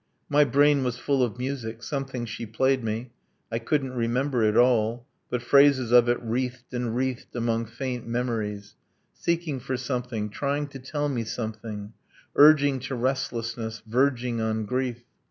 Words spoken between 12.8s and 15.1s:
restlessness: verging on grief.